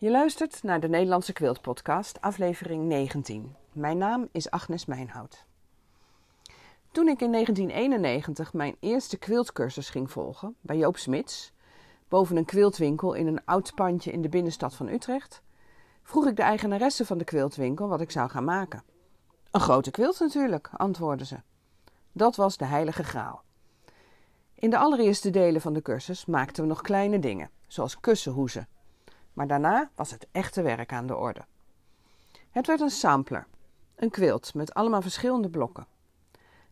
[0.00, 3.54] Je luistert naar de Nederlandse Quilt Podcast, aflevering 19.
[3.72, 5.44] Mijn naam is Agnes Mijnhout.
[6.92, 11.52] Toen ik in 1991 mijn eerste quiltcursus ging volgen bij Joop Smits,
[12.08, 15.42] boven een quiltwinkel in een oud pandje in de binnenstad van Utrecht,
[16.02, 18.82] vroeg ik de eigenaresse van de quiltwinkel wat ik zou gaan maken.
[19.50, 21.36] Een grote quilt natuurlijk, antwoordde ze.
[22.12, 23.42] Dat was de heilige graal.
[24.54, 28.68] In de allereerste delen van de cursus maakten we nog kleine dingen, zoals kussenhoezen.
[29.38, 31.44] Maar daarna was het echte werk aan de orde.
[32.50, 33.46] Het werd een sampler,
[33.96, 35.86] een quilt met allemaal verschillende blokken.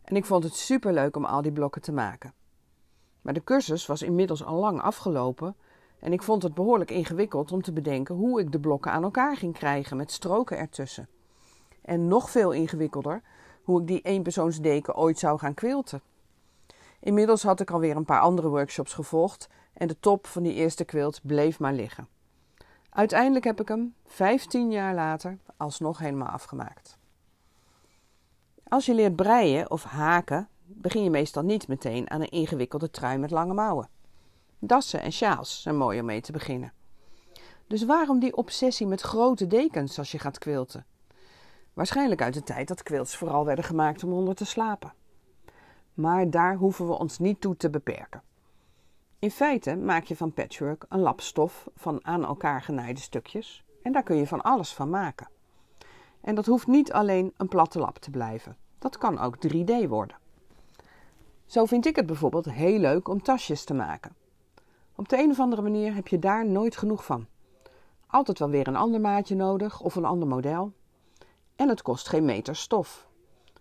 [0.01, 2.33] En ik vond het superleuk om al die blokken te maken.
[3.21, 5.55] Maar de cursus was inmiddels al lang afgelopen
[5.99, 9.37] en ik vond het behoorlijk ingewikkeld om te bedenken hoe ik de blokken aan elkaar
[9.37, 11.09] ging krijgen met stroken ertussen.
[11.81, 13.21] En nog veel ingewikkelder
[13.63, 16.01] hoe ik die eenpersoonsdeken ooit zou gaan quilten.
[16.99, 20.85] Inmiddels had ik alweer een paar andere workshops gevolgd en de top van die eerste
[20.85, 22.07] quilt bleef maar liggen.
[22.97, 26.97] Uiteindelijk heb ik hem, 15 jaar later, alsnog helemaal afgemaakt.
[28.67, 33.17] Als je leert breien of haken, begin je meestal niet meteen aan een ingewikkelde trui
[33.17, 33.89] met lange mouwen.
[34.59, 36.73] Dassen en sjaals zijn mooi om mee te beginnen.
[37.67, 40.85] Dus waarom die obsessie met grote dekens als je gaat quilten?
[41.73, 44.93] Waarschijnlijk uit de tijd dat quilts vooral werden gemaakt om onder te slapen.
[45.93, 48.21] Maar daar hoeven we ons niet toe te beperken.
[49.19, 53.91] In feite maak je van patchwork een lap stof van aan elkaar genaaide stukjes en
[53.91, 55.29] daar kun je van alles van maken.
[56.21, 58.57] En dat hoeft niet alleen een platte lap te blijven.
[58.79, 60.17] Dat kan ook 3D worden.
[61.45, 64.15] Zo vind ik het bijvoorbeeld heel leuk om tasjes te maken.
[64.95, 67.27] Op de een of andere manier heb je daar nooit genoeg van.
[68.07, 70.73] Altijd wel weer een ander maatje nodig of een ander model.
[71.55, 73.07] En het kost geen meter stof.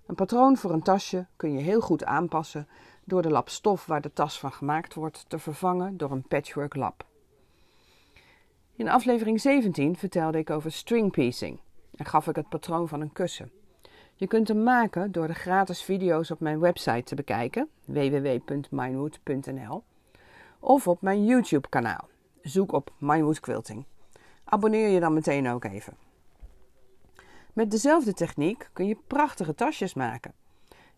[0.06, 2.68] Een patroon voor een tasje kun je heel goed aanpassen
[3.06, 6.74] door de lap stof waar de tas van gemaakt wordt te vervangen door een patchwork
[6.74, 7.06] lap.
[8.76, 11.58] In aflevering 17 vertelde ik over string piecing
[11.94, 13.50] en gaf ik het patroon van een kussen.
[14.14, 19.84] Je kunt hem maken door de gratis video's op mijn website te bekijken, www.minewood.nl,
[20.58, 22.08] of op mijn YouTube kanaal.
[22.42, 23.84] Zoek op Minewood Quilting.
[24.44, 25.96] Abonneer je dan meteen ook even.
[27.52, 30.32] Met dezelfde techniek kun je prachtige tasjes maken.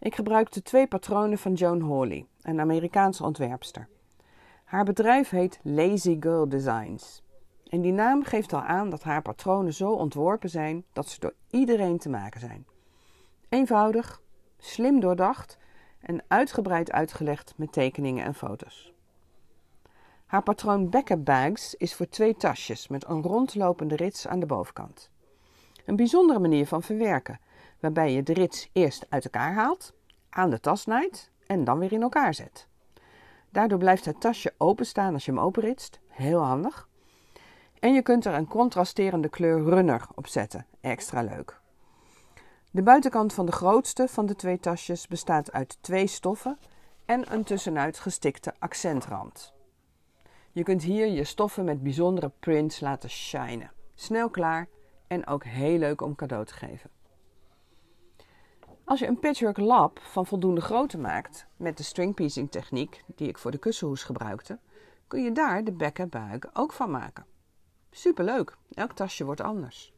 [0.00, 3.88] Ik gebruikte twee patronen van Joan Hawley, een Amerikaanse ontwerpster.
[4.64, 7.22] Haar bedrijf heet Lazy Girl Designs.
[7.68, 11.34] En die naam geeft al aan dat haar patronen zo ontworpen zijn dat ze door
[11.50, 12.66] iedereen te maken zijn.
[13.48, 14.22] Eenvoudig,
[14.58, 15.58] slim doordacht
[16.00, 18.92] en uitgebreid uitgelegd met tekeningen en foto's.
[20.26, 25.10] Haar patroon Backup Bags is voor twee tasjes met een rondlopende rits aan de bovenkant.
[25.84, 27.40] Een bijzondere manier van verwerken,
[27.80, 29.92] waarbij je de rits eerst uit elkaar haalt,
[30.30, 32.68] aan de tas snijdt en dan weer in elkaar zet.
[33.50, 36.88] Daardoor blijft het tasje openstaan als je hem openritst, heel handig.
[37.78, 41.60] En je kunt er een contrasterende kleur runner op zetten, extra leuk.
[42.70, 46.58] De buitenkant van de grootste van de twee tasjes bestaat uit twee stoffen
[47.04, 49.52] en een tussenuit gestikte accentrand.
[50.52, 53.72] Je kunt hier je stoffen met bijzondere prints laten shinen.
[53.94, 54.68] Snel klaar
[55.06, 56.90] en ook heel leuk om cadeau te geven.
[58.88, 63.28] Als je een patchwork lap van voldoende grootte maakt met de string piecing techniek die
[63.28, 64.58] ik voor de kussenhoes gebruikte,
[65.06, 66.06] kun je daar de bek
[66.52, 67.26] ook van maken.
[67.90, 69.92] Superleuk, elk tasje wordt anders.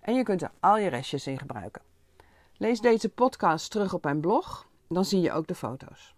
[0.00, 1.82] En je kunt er al je restjes in gebruiken.
[2.56, 6.14] Lees deze podcast terug op mijn blog, dan zie je ook de foto's.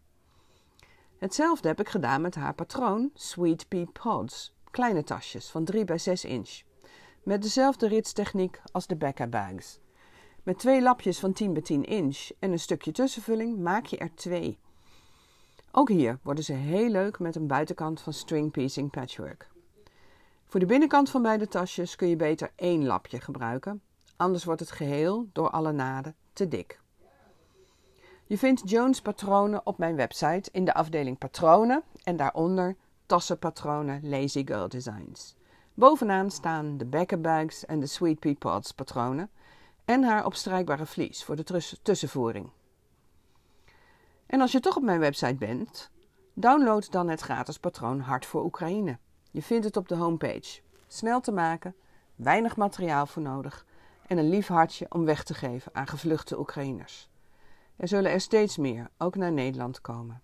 [1.19, 5.99] Hetzelfde heb ik gedaan met haar patroon Sweet Pea Pods, kleine tasjes van 3 bij
[5.99, 6.62] 6 inch,
[7.22, 9.28] met dezelfde ritstechniek als de Becca.
[10.47, 14.15] Met twee lapjes van 10 bij 10 inch en een stukje tussenvulling maak je er
[14.15, 14.59] twee.
[15.73, 19.49] Ook hier worden ze heel leuk met een buitenkant van string piecing patchwork.
[20.47, 23.83] Voor de binnenkant van beide tasjes kun je beter één lapje gebruiken,
[24.17, 26.81] anders wordt het geheel door alle naden te dik.
[28.27, 32.77] Je vindt Jones patronen op mijn website in de afdeling patronen en daaronder
[33.07, 35.37] tassenpatronen Lazy Girl Designs.
[35.75, 39.31] Bovenaan staan de bekkenbags en de Sweet Pea Pods patronen
[39.86, 42.50] en haar opstrijkbare vlies voor de tussenvoering.
[44.27, 45.91] En als je toch op mijn website bent,
[46.34, 48.98] download dan het gratis patroon Hart voor Oekraïne.
[49.30, 50.60] Je vindt het op de homepage.
[50.86, 51.74] Snel te maken,
[52.15, 53.66] weinig materiaal voor nodig
[54.06, 57.09] en een lief hartje om weg te geven aan gevluchte Oekraïners.
[57.77, 60.22] Er zullen er steeds meer, ook naar Nederland, komen.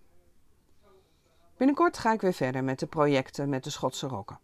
[1.57, 4.39] Binnenkort ga ik weer verder met de projecten met de Schotse rokken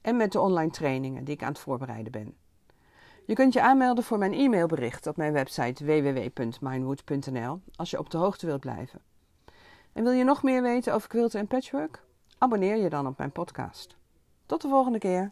[0.00, 2.36] en met de online trainingen die ik aan het voorbereiden ben.
[3.30, 8.18] Je kunt je aanmelden voor mijn e-mailbericht op mijn website www.minewood.nl als je op de
[8.18, 9.00] hoogte wilt blijven.
[9.92, 12.02] En wil je nog meer weten over quilten en patchwork?
[12.38, 13.96] Abonneer je dan op mijn podcast.
[14.46, 15.30] Tot de volgende keer.